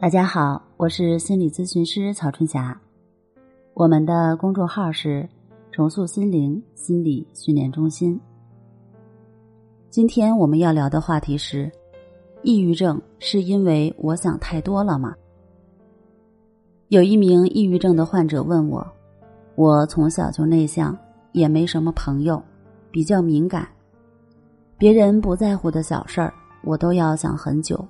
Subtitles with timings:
[0.00, 2.80] 大家好，我是心理咨询师曹春霞。
[3.74, 5.28] 我们的公众号是
[5.72, 8.18] “重塑心灵心理训练中心”。
[9.90, 11.68] 今天我们要聊的话题是：
[12.44, 15.12] 抑郁症是因为我想太多了吗？
[16.90, 18.86] 有一名抑郁症的患者问我
[19.56, 20.96] ：“我从小就内向，
[21.32, 22.40] 也没什么朋友，
[22.92, 23.66] 比较敏感，
[24.78, 27.84] 别人不在乎的小事儿，我都要想很久。”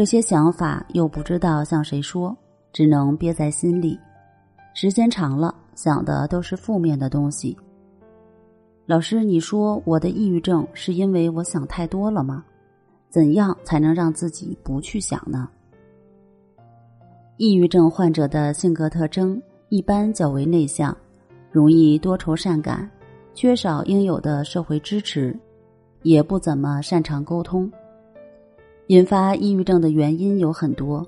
[0.00, 2.34] 这些想法又不知道向谁说，
[2.72, 4.00] 只能憋在心里。
[4.72, 7.54] 时间长了，想的都是负面的东西。
[8.86, 12.42] 老师，你说我的抑郁症是因为我想太多了吗？
[13.10, 15.46] 怎样才能让自己不去想呢？
[17.36, 19.38] 抑郁症患者的性格特征
[19.68, 20.96] 一般较为内向，
[21.52, 22.90] 容易多愁善感，
[23.34, 25.38] 缺少应有的社会支持，
[26.04, 27.70] 也不怎么擅长沟通。
[28.90, 31.06] 引发抑郁症的原因有很多，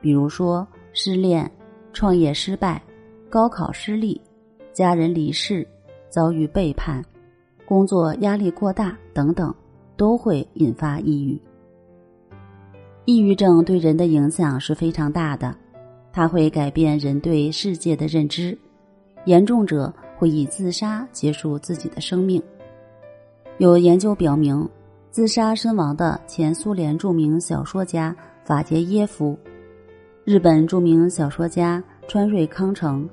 [0.00, 1.50] 比如说失恋、
[1.92, 2.82] 创业失败、
[3.28, 4.18] 高考失利、
[4.72, 5.68] 家人离世、
[6.08, 7.04] 遭遇背叛、
[7.66, 9.54] 工作压力过大等等，
[9.98, 11.38] 都会引发抑郁。
[13.04, 15.54] 抑郁症对人的影响是非常大的，
[16.10, 18.56] 它会改变人对世界的认知，
[19.26, 22.42] 严重者会以自杀结束自己的生命。
[23.58, 24.66] 有研究表明。
[25.10, 29.36] 自杀身亡的前苏联著名小说家法捷耶夫，
[30.24, 33.08] 日本著名小说家川瑞康成，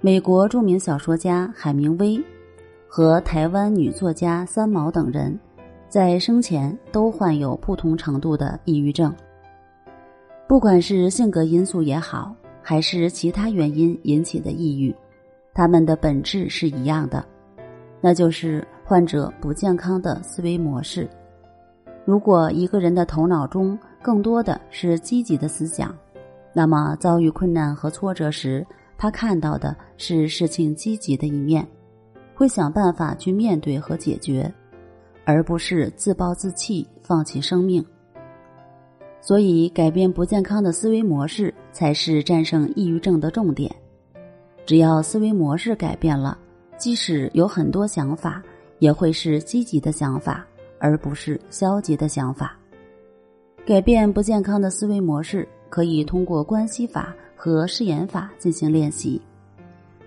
[0.00, 2.22] 美国著名小说家海明威
[2.86, 5.36] 和台湾女作家三毛等人，
[5.88, 9.12] 在生前都患有不同程度的抑郁症。
[10.46, 14.94] 不管是性格因素也好，还是其他原因引起的抑郁，
[15.54, 17.26] 他们的本质是一样的，
[18.04, 18.62] 那就是。
[18.86, 21.08] 患者不健康的思维模式。
[22.04, 25.96] 如果一个人的头脑中更多的是积极的思想，
[26.52, 28.62] 那么遭遇困难和挫折时，
[28.98, 31.66] 他看到的是事情积极的一面，
[32.34, 34.52] 会想办法去面对和解决，
[35.24, 37.82] 而不是自暴自弃、放弃生命。
[39.22, 43.74] 所以，改变不健康的思维模式才是战胜抑郁症的重点。
[44.66, 46.36] 只要思维模式改变了，
[46.84, 48.42] 即使有很多想法。
[48.80, 50.44] 也会是积极的想法，
[50.78, 52.54] 而不是消极的想法。
[53.64, 59.22] 改变不健康的思维模式，可以通过关系法和誓言法进行练习。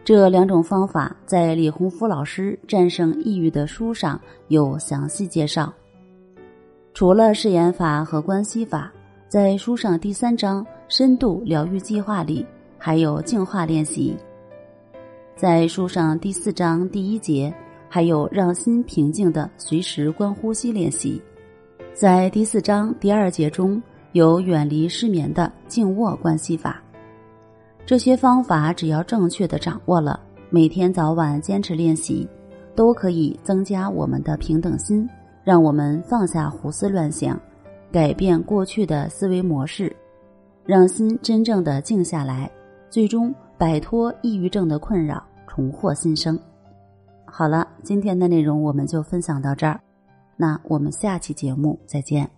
[0.04, 5.74] 这两种方法在李洪福老师《战胜抑郁》的书上有详细介绍。
[6.94, 8.92] 除了誓言法和关系法，
[9.28, 12.46] 在书上第三章“深度疗愈计划”里
[12.78, 14.16] 还有净化练习。
[15.38, 17.54] 在书上第四章第一节。
[17.90, 21.22] 还有让心平静的随时观呼吸练习，
[21.94, 23.82] 在第四章第二节中
[24.12, 26.84] 有远离失眠的静卧关系法。
[27.86, 32.28] 这些方法只要正确的掌握了，每天早晚坚持练习，
[32.76, 35.08] 都可以增加我们的平等心，
[35.46, 37.40] 让我们放下胡思乱想，
[37.90, 39.96] 改变过去的思维模式，
[40.66, 42.52] 让心真正的静下来，
[42.90, 45.26] 最终摆脱抑郁症的困扰，
[45.58, 46.40] 重获新生。
[47.26, 49.82] 好了，今天的内容我们就分享到这儿，
[50.36, 52.37] 那我们下期节目再见。